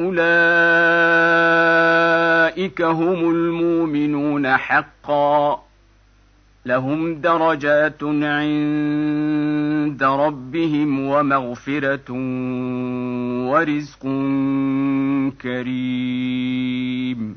أولئك 0.00 0.22
هم 2.82 3.30
المؤمنون 3.30 4.56
حقا. 4.56 5.62
لهم 6.66 7.14
درجات 7.14 8.02
عند 8.02 10.02
ربهم 10.02 11.00
ومغفرة 11.00 12.12
ورزق 13.50 14.02
كريم. 15.42 17.36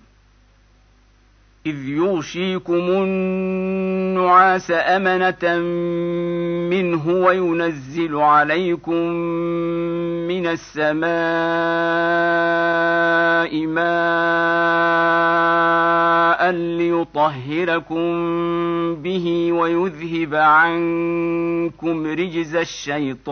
إذ 1.65 1.89
يغشيكم 1.89 2.73
النعاس 2.73 4.71
أمنة 4.71 5.59
منه 6.69 7.09
وينزل 7.09 8.15
عليكم 8.15 9.07
من 10.27 10.47
السماء 10.47 11.11
ماء 13.67 13.91
ليطهركم 16.51 18.01
به 18.95 19.51
ويذهب 19.51 20.35
عنكم 20.35 22.05
رجز 22.07 22.55
الشيطان. 22.55 23.31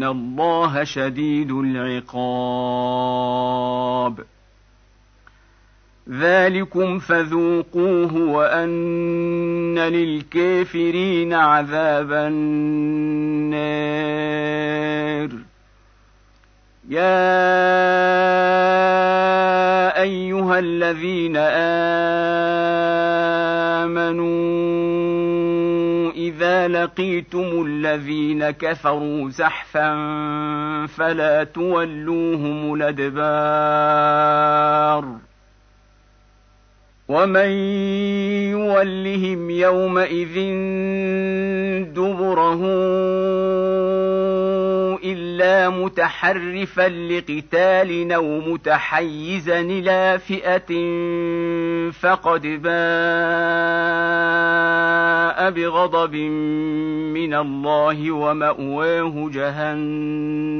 فان 0.00 0.08
الله 0.08 0.84
شديد 0.84 1.52
العقاب 1.52 3.00
ذلكم 6.10 6.98
فذوقوه 6.98 8.16
وان 8.16 9.78
للكافرين 9.78 11.32
عذاب 11.32 12.12
النار 12.12 12.50
يا 16.88 17.60
ايها 20.02 20.58
الذين 20.58 21.36
امنوا 23.76 24.40
اذا 26.12 26.68
لقيتم 26.68 27.66
الذين 27.66 28.50
كفروا 28.50 29.30
زحفا 29.30 29.59
فلا 30.86 31.44
تولوهم 31.44 32.74
الأدبار. 32.74 34.50
ومن 37.08 37.50
يولهم 38.54 39.50
يومئذ 39.50 40.34
دبره 41.94 42.60
متحرفا 45.70 46.88
لقتال 46.88 48.12
أو 48.12 48.40
متحيزا 48.40 49.60
إلى 49.60 50.18
فئة 50.18 50.70
فقد 51.90 52.42
باء 52.42 52.70
بغضب 55.50 56.14
من 57.14 57.34
الله 57.34 58.10
ومأواه 58.10 59.30
جهنم. 59.32 60.50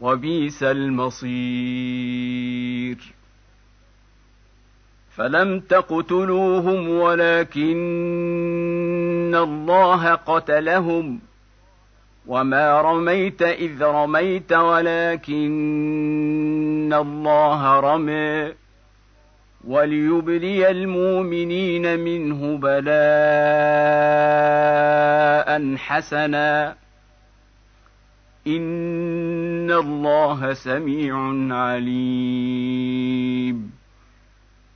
وبئس 0.00 0.62
المصير. 0.62 2.04
فلم 5.16 5.60
تقتلوهم 5.60 6.88
ولكن 6.88 7.64
الله 9.34 10.14
قتلهم. 10.14 11.20
وما 12.26 12.80
رميت 12.80 13.42
اذ 13.42 13.82
رميت 13.82 14.52
ولكن 14.52 15.44
الله 16.96 17.80
رمي 17.80 18.52
وليبلي 19.66 20.70
المؤمنين 20.70 22.00
منه 22.00 22.56
بلاء 22.56 22.84
حسنا 25.76 26.76
ان 28.46 29.70
الله 29.70 30.52
سميع 30.52 31.16
عليم 31.54 33.04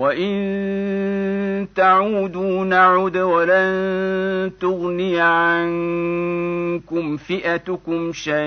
وان 0.00 1.68
تعودوا 1.74 2.64
نعد 2.64 3.16
ولن 3.16 4.52
تغني 4.60 5.20
عنكم 5.20 6.36
فئتكم 7.16 8.12
شيئا 8.12 8.44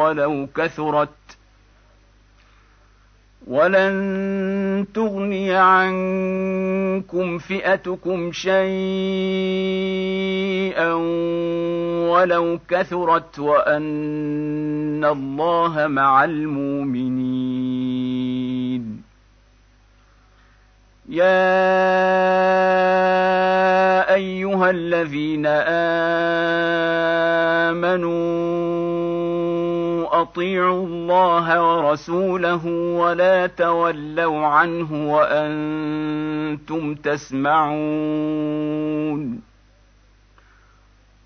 ولو 0.00 0.48
كثرت 0.56 1.08
ولن 3.46 3.94
تغني 4.94 5.54
عنكم 5.54 7.38
فئتكم 7.38 8.32
شيئا 8.32 8.54
ولو 12.10 12.58
كثرت 12.68 13.38
وان 13.38 15.04
الله 15.04 15.86
مع 15.86 16.24
المؤمنين. 16.24 17.54
يا 21.08 21.34
ايها 24.14 24.70
الذين 24.70 25.46
امنوا 27.86 28.73
أطيعوا 30.34 30.86
الله 30.86 31.46
ورسوله 31.62 32.66
ولا 32.98 33.46
تولوا 33.46 34.46
عنه 34.46 35.12
وأنتم 35.12 36.94
تسمعون 36.94 37.84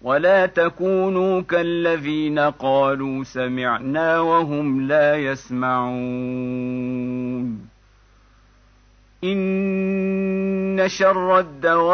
ولا 0.02 0.46
تكونوا 0.46 1.40
كالذين 1.40 2.38
قالوا 2.38 3.25
سمعنا 3.25 4.20
وهم 4.20 4.81
لا 4.81 5.16
يسمعون 5.16 5.99
إن 9.25 10.84
شر 10.87 11.38
الدواب 11.38 11.88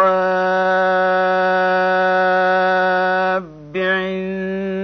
عند 3.76 4.83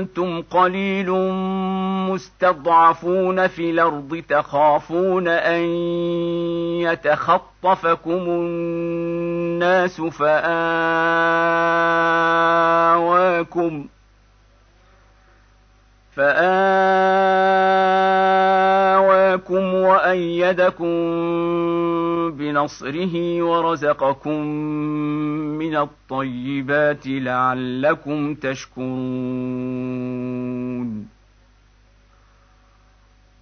أنتم 0.00 0.42
قليل 0.42 1.10
مستضعفون 2.10 3.46
في 3.46 3.70
الأرض 3.70 4.22
تخافون 4.28 5.28
أن 5.28 5.60
يتخطفكم 6.80 8.10
الناس 8.10 10.00
فآواكم 12.86 13.86
فآواكم 16.16 16.54
وأيدكم 19.74 20.86
بنصره 22.30 23.42
ورزقكم 23.42 24.40
من 25.60 25.76
الطيبات 25.76 27.06
لعلكم 27.06 28.34
تشكرون. 28.34 28.86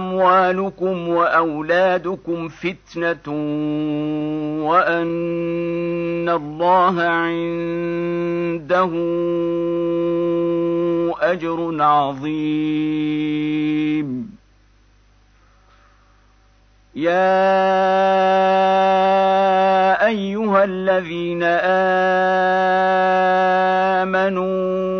أموالكم 0.00 1.08
وأولادكم 1.08 2.48
فتنة 2.48 3.26
وأن 4.64 6.28
الله 6.28 7.02
عنده 7.02 8.90
أجر 11.20 11.82
عظيم. 11.82 12.90
يا 16.94 17.50
أيها 20.06 20.64
الذين 20.64 21.42
آمنوا 23.82 24.30
ان 24.40 24.99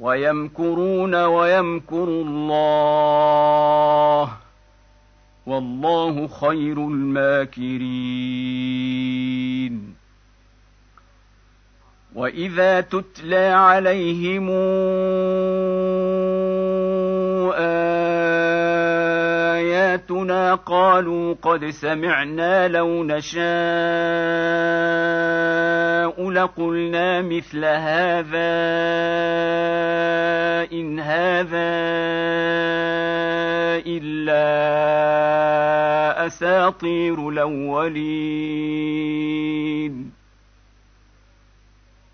ويمكرون 0.00 1.14
ويمكر 1.24 2.04
الله 2.04 2.84
والله 5.46 6.26
خير 6.26 6.78
الماكرين. 6.78 7.94
وإذا 12.14 12.80
تتلى 12.80 13.46
عليهم 13.46 14.50
آياتنا 19.64 20.54
قالوا 20.54 21.34
قد 21.42 21.70
سمعنا 21.70 22.68
لو 22.68 23.04
نشاء 23.04 23.44
لقلنا 26.30 27.22
مثل 27.22 27.64
هذا 27.64 28.54
إن 30.72 31.00
هذا 31.00 31.74
إلا 33.86 34.44
أساطير 36.26 37.28
الأولين. 37.28 38.64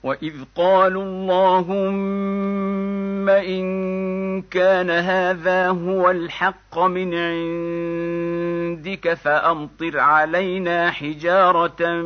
واذ 0.03 0.35
قالوا 0.57 1.03
اللهم 1.03 3.29
ان 3.29 4.43
كان 4.43 4.91
هذا 4.91 5.69
هو 5.69 6.11
الحق 6.11 6.79
من 6.79 7.15
عندك 7.15 9.15
فامطر 9.15 10.01
علينا 10.01 10.91
حجاره 10.91 12.03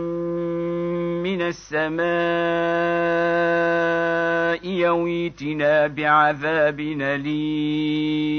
من 1.23 1.43
السماء 1.43 2.05
يويتنا 4.69 5.87
بعذاب 5.87 6.81
اليم 6.81 8.35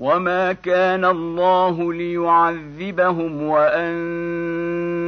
وما 0.00 0.52
كان 0.52 1.04
الله 1.04 1.92
ليعذبهم 1.92 3.42
وانت 3.42 4.67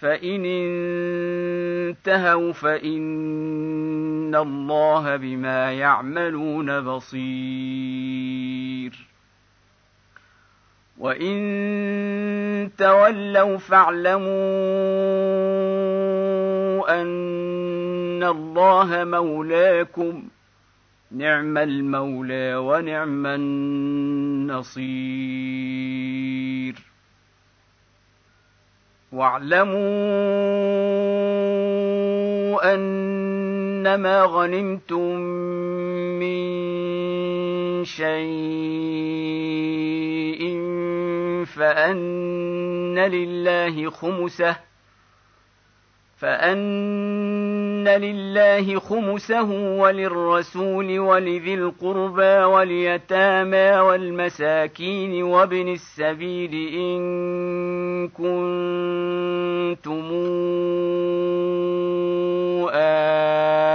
فان 0.00 0.44
انتهوا 1.86 2.52
فان 2.52 4.34
الله 4.34 5.16
بما 5.16 5.72
يعملون 5.72 6.80
بصير 6.80 8.36
وان 10.98 12.70
تولوا 12.78 13.56
فاعلموا 13.56 14.26
ان 17.02 18.24
الله 18.24 19.04
مولاكم 19.04 20.22
نعم 21.10 21.58
المولى 21.58 22.56
ونعم 22.56 23.26
النصير 23.26 24.86
واعلموا 29.16 29.76
أنما 32.74 34.22
غنمتم 34.22 35.16
من 36.20 36.44
شيء 37.84 38.16
فأن 41.56 42.98
لله 42.98 43.90
خمسه 43.90 44.65
فأن 46.16 47.88
لله 47.88 48.78
خمسه 48.78 49.78
وللرسول 49.80 50.98
ولذي 50.98 51.54
القربى 51.54 52.44
واليتامى 52.44 53.80
والمساكين 53.80 55.22
وابن 55.22 55.68
السبيل 55.68 56.54
إن 56.74 58.08
كنتم 58.08 60.12
آمنتم 62.72 63.65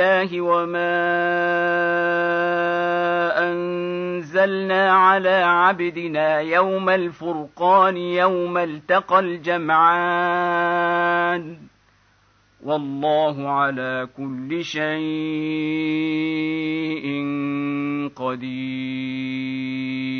بالله 0.00 0.40
وما 0.40 0.96
أنزلنا 3.52 4.92
على 4.92 5.28
عبدنا 5.28 6.40
يوم 6.40 6.88
الفرقان 6.88 7.96
يوم 7.96 8.58
التقى 8.58 9.20
الجمعان. 9.20 10.36
والله 12.64 13.48
على 13.48 14.08
كل 14.16 14.64
شيء 14.64 14.80
قدير. 18.16 20.19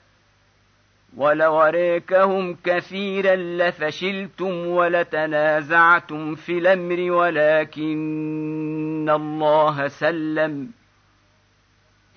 ولو 1.17 1.61
اريكهم 1.61 2.57
كثيرا 2.63 3.35
لفشلتم 3.35 4.67
ولتنازعتم 4.67 6.35
في 6.35 6.57
الأمر 6.57 7.11
ولكن 7.11 9.09
الله 9.09 9.87
سلم. 9.87 10.71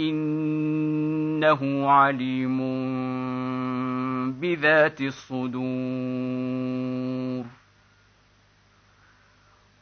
إنه 0.01 1.91
عليم 1.91 2.61
بذات 4.33 5.01
الصدور. 5.01 5.65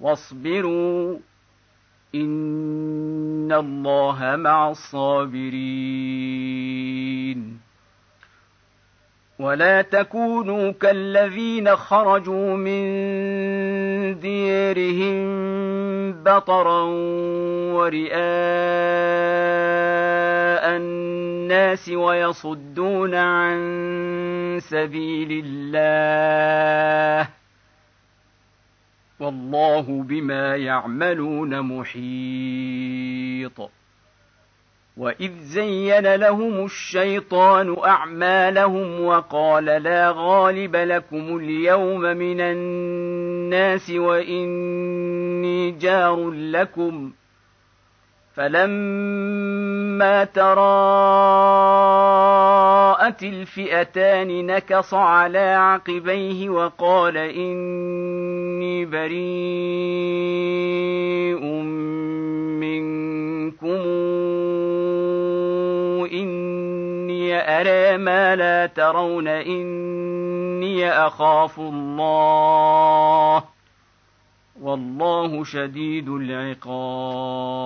واصبروا 0.00 1.18
إن 2.14 3.52
الله 3.52 4.36
مع 4.36 4.70
الصابرين. 4.70 6.06
ولا 9.38 9.82
تكونوا 9.82 10.70
كالذين 10.70 11.76
خرجوا 11.76 12.56
من 12.56 12.84
ديرهم 14.20 15.46
بطرا 16.22 16.82
ورئاء 17.72 18.16
الناس 20.76 21.88
ويصدون 21.88 23.14
عن 23.14 23.58
سبيل 24.62 25.44
الله. 25.46 27.28
والله 29.20 30.02
بما 30.02 30.56
يعملون 30.56 31.60
محيط. 31.60 33.06
وإذ 34.96 35.32
زين 35.40 36.14
لهم 36.14 36.64
الشيطان 36.64 37.76
أعمالهم 37.84 39.00
وقال 39.00 39.64
لا 39.64 40.12
غالب 40.16 40.76
لكم 40.76 41.36
اليوم 41.36 42.00
من 42.00 42.40
الناس 42.40 43.90
وإني 43.90 45.70
جار 45.70 46.30
لكم 46.30 47.12
فلما 48.36 50.24
تراءت 50.24 50.42
الفئتان 53.22 54.46
نكص 54.46 54.94
على 54.94 55.38
عقبيه 55.38 56.50
وقال 56.50 57.16
اني 57.16 58.84
بريء 58.84 59.16
منكم 62.60 63.96
أرى 67.60 67.96
ما 67.96 68.36
لا 68.36 68.66
ترون 68.66 69.28
إني 69.28 70.90
أخاف 70.90 71.58
الله 71.58 73.55
والله 74.62 75.44
شديد 75.44 76.08
العقاب. 76.08 77.56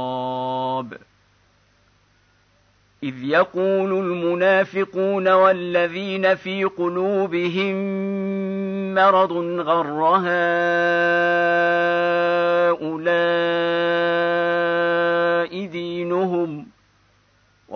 إذ 3.02 3.24
يقول 3.24 3.92
المنافقون 3.92 5.28
والذين 5.28 6.34
في 6.34 6.64
قلوبهم 6.64 7.74
مرض 8.94 9.32
غر 9.60 10.02
هؤلاء 10.16 10.40
دينهم 15.66 16.59
ۖ 16.59 16.59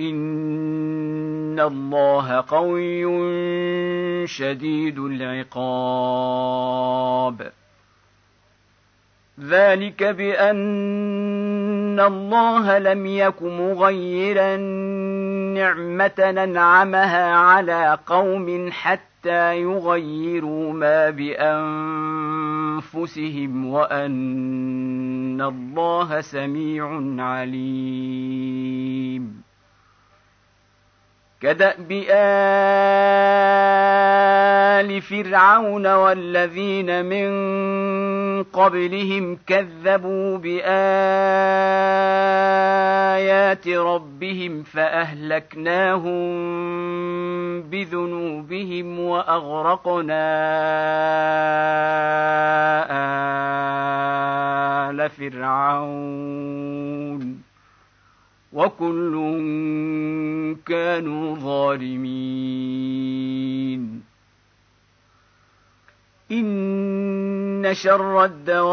ان 0.00 1.60
الله 1.60 2.44
قوي 2.48 3.06
شديد 4.26 4.98
العقاب 4.98 6.70
ذلك 9.40 10.02
بان 10.04 12.00
الله 12.00 12.78
لم 12.78 13.06
يك 13.06 13.42
مغيرا 13.42 14.56
نعمه 15.54 16.12
ننعمها 16.18 17.34
على 17.34 17.98
قوم 18.06 18.70
حتى 18.72 19.60
يغيروا 19.60 20.72
ما 20.72 21.10
بانفسهم 22.80 23.66
وان 23.66 25.40
الله 25.40 26.20
سميع 26.20 27.02
عليم 27.18 28.70
كداب 31.40 31.92
ال 34.80 35.00
فرعون 35.02 35.86
والذين 35.86 37.04
من 37.04 37.30
قبلهم 38.42 39.38
كذبوا 39.46 40.38
بآيات 40.38 40.68
ربهم 43.68 44.62
فأهلكناهم 44.62 46.20
بذنوبهم 47.62 49.00
وأغرقنا 49.00 50.30
آل 54.90 55.10
فرعون. 55.10 56.60
وكل 58.52 59.36
كانوا 60.66 61.36
ظالمين. 61.36 62.10
إن 66.32 67.68
شر 67.72 68.24
الدواب 68.24 68.70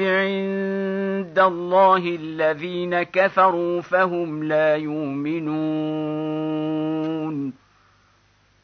عند 0.00 1.38
الله 1.38 2.16
الذين 2.16 3.02
كفروا 3.02 3.80
فهم 3.80 4.44
لا 4.44 4.76
يؤمنون. 4.76 5.52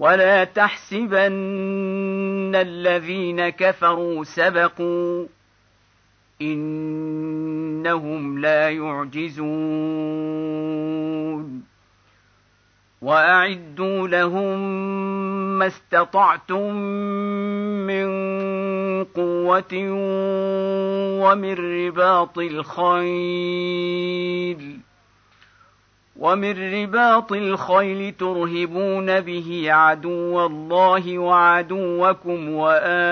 ولا 0.00 0.44
تحسبن 0.44 2.54
الذين 2.54 3.48
كفروا 3.48 4.24
سبقوا 4.24 5.26
انهم 6.42 8.38
لا 8.38 8.70
يعجزون 8.70 9.50
واعدوا 13.02 14.08
لهم 14.08 14.58
ما 15.58 15.66
استطعتم 15.66 16.74
من 17.86 18.06
قوه 19.04 19.74
ومن 21.20 21.52
رباط 21.52 22.38
الخيل 22.38 23.80
ومن 26.20 26.74
رباط 26.74 27.32
الخيل 27.32 28.14
ترهبون 28.18 29.20
به 29.20 29.72
عدو 29.72 30.46
الله 30.46 31.18
وعدوكم 31.18 32.50
واخرين 32.50 33.08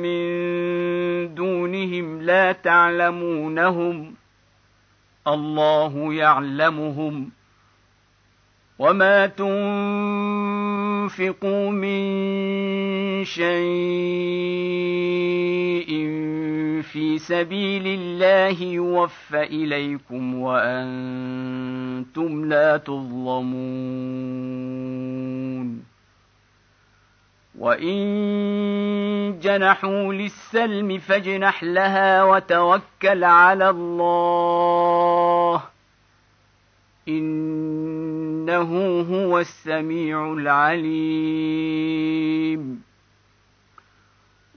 من 0.00 1.34
دونهم 1.34 2.22
لا 2.22 2.52
تعلمونهم 2.52 4.14
الله 5.28 6.14
يعلمهم 6.14 7.30
وما 8.78 9.26
تنفقوا 9.26 9.50
من 11.70 13.24
شيء 13.24 13.52
في 16.92 17.18
سبيل 17.18 17.86
الله 17.86 18.62
يوفى 18.62 19.42
إليكم 19.42 20.34
وأنتم 20.34 22.44
لا 22.44 22.76
تظلمون. 22.76 23.52
وإن 27.58 29.38
جنحوا 29.42 30.12
للسلم 30.12 30.98
فاجنح 30.98 31.64
لها 31.64 32.24
وتوكل 32.24 33.24
على 33.24 33.70
الله. 33.70 35.62
إنه 37.08 39.00
هو 39.00 39.38
السميع 39.38 40.32
العليم. 40.32 41.62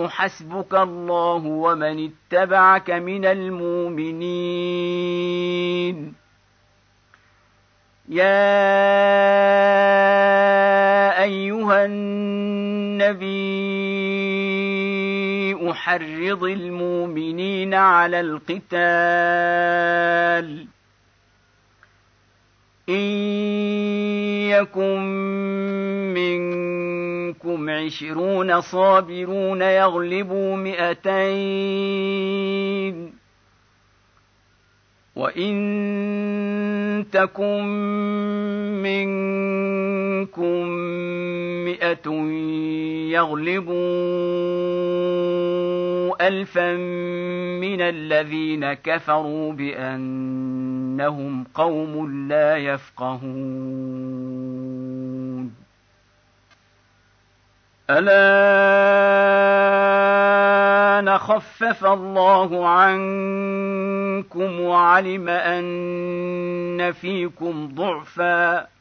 حسبك 0.08 0.74
الله 0.74 1.46
ومن 1.46 2.10
اتبعك 2.10 2.90
من 2.90 3.24
المؤمنين 3.24 4.32
يا 8.08 8.42
ايها 11.22 11.84
النبي 11.84 13.30
احرض 15.70 16.44
المؤمنين 16.44 17.74
على 17.74 18.20
القتال 18.20 18.72
إن 22.88 22.94
يكن 24.50 25.00
منكم 26.14 27.70
عشرون 27.70 28.60
صابرون 28.60 29.62
يغلبوا 29.62 30.56
مئتين 30.56 32.02
وإن 35.16 35.52
تكن 37.12 37.64
منكم 38.82 39.51
مئة 41.64 42.12
يغلبوا 43.10 43.72
الفا 46.28 46.76
من 47.60 47.80
الذين 47.80 48.72
كفروا 48.72 49.52
بأنهم 49.52 51.44
قوم 51.54 52.28
لا 52.28 52.56
يفقهون. 52.56 54.02
الان 57.90 58.22
خفف 61.18 61.84
الله 61.84 62.68
عنكم 62.68 64.60
وعلم 64.60 65.28
أن 65.28 66.92
فيكم 66.92 67.74
ضعفا. 67.74 68.71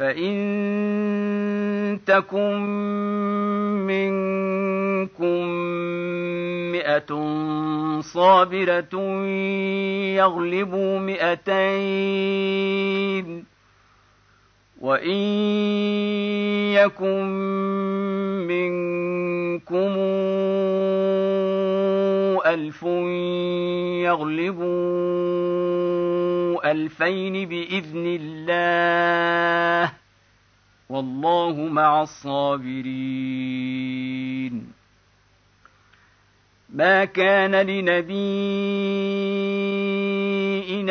فان 0.00 2.00
تكن 2.06 2.60
منكم 3.86 5.46
مئه 6.72 7.10
صابره 8.00 8.94
يغلبوا 10.16 10.98
مئتين 10.98 11.40
وان 14.80 15.10
يكن 16.72 17.26
منكم 18.48 19.92
ألف 22.54 22.82
يغلبوا 24.04 24.70
ألفين 26.70 27.48
بإذن 27.48 28.18
الله 28.20 29.92
والله 30.88 31.56
مع 31.56 32.02
الصابرين. 32.02 33.30
ما 36.74 37.04
كان 37.04 37.54
لنبي 37.54 38.10
إن 40.80 40.88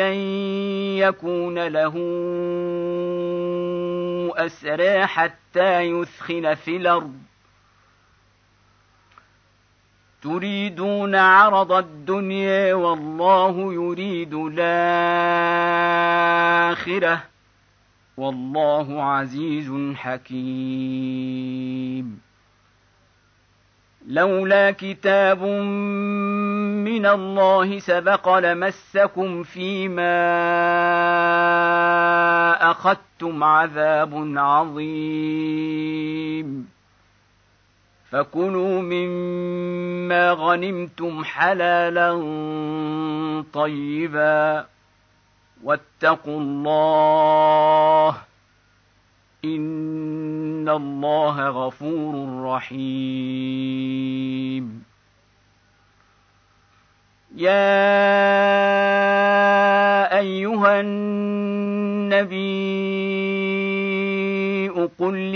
يكون 0.98 1.66
له 1.66 1.94
أسرى 4.36 5.06
حتى 5.06 5.80
يثخن 5.80 6.54
في 6.54 6.76
الأرض. 6.76 7.29
تريدون 10.22 11.14
عرض 11.14 11.72
الدنيا 11.72 12.74
والله 12.74 13.72
يريد 13.72 14.34
الآخرة 14.34 14.80
والله 18.16 19.02
عزيز 19.02 19.94
حكيم. 19.96 21.40
لولا 24.06 24.70
كتاب 24.70 25.42
من 25.42 27.06
الله 27.06 27.78
سبق 27.78 28.38
لمسكم 28.38 29.42
فيما 29.42 30.10
أخذتم 32.70 33.44
عذاب 33.44 34.32
عظيم. 34.36 35.60
فكلوا 38.10 38.80
مما 38.82 40.32
غنمتم 40.32 41.24
حلالا 41.24 42.10
طيبا 43.52 44.66
واتقوا 45.64 46.40
الله 46.40 48.16
ان 49.44 50.68
الله 50.68 51.48
غفور 51.48 52.42
رحيم 52.44 54.00
يا 57.36 57.70
ايها 60.18 60.80
النبي 60.80 62.50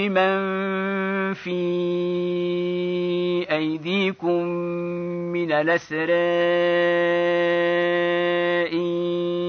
من 0.08 1.34
في 1.34 1.60
أيديكم 3.50 4.42
من 5.32 5.52
الأسرى 5.52 6.24
إن 8.72 8.86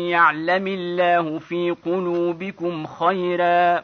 يعلم 0.10 0.67
الله 0.67 1.39
في 1.39 1.75
قلوبكم 1.86 2.86
خيرا 2.86 3.84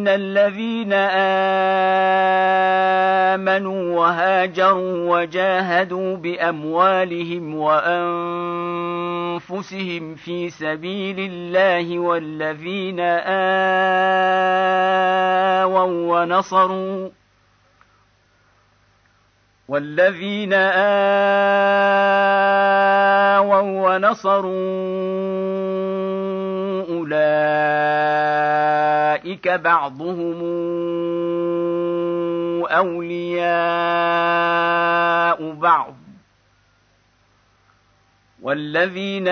ان 0.00 0.08
الذين 0.08 0.92
امنوا 3.32 3.98
وهاجروا 3.98 5.16
وجاهدوا 5.16 6.16
باموالهم 6.16 7.54
وانفسهم 9.40 10.14
في 10.14 10.50
سبيل 10.50 11.16
الله 11.18 11.98
والذين 11.98 13.00
اووا 15.60 16.20
ونصروا 16.20 17.08
والذين 19.68 20.52
آووا 20.52 21.20
ونصروا 23.60 24.50
أولئك 26.90 28.79
بعضهم 29.48 30.40
أولياء 32.66 33.50
بعض 35.52 35.94
والذين 38.42 39.28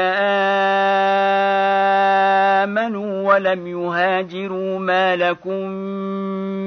آمنوا 2.67 3.35
ولم 3.35 3.67
يهاجروا 3.67 4.79
ما 4.79 5.17
لكم 5.17 5.67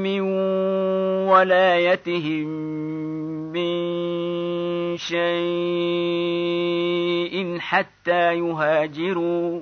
من 0.04 0.22
ولايتهم 1.30 2.48
من 3.54 3.92
شيء 4.98 5.22
حتى 7.60 8.34
يهاجروا 8.34 9.62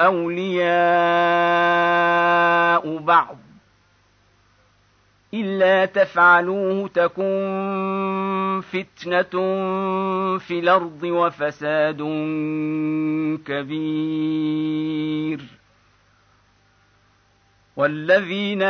أولياء 0.00 0.68
بعض. 2.98 3.36
إلا 5.34 5.84
تفعلوه 5.84 6.88
تكن 6.88 8.62
فتنة 8.72 9.30
في 10.38 10.58
الأرض 10.58 11.02
وفساد 11.02 11.98
كبير. 13.46 15.57
والذين 17.78 18.62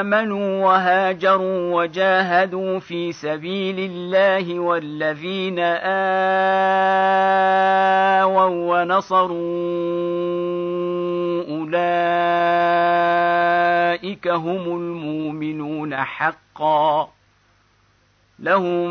آمنوا 0.00 0.64
وهاجروا 0.64 1.82
وجاهدوا 1.82 2.78
في 2.78 3.12
سبيل 3.12 3.76
الله 3.78 4.60
والذين 4.60 5.58
آووا 8.38 8.82
ونصروا 8.82 9.36
أولئك 11.48 11.78
هم 14.28 14.76
المؤمنون 14.76 15.96
حقا. 15.96 17.16
لهم 18.38 18.90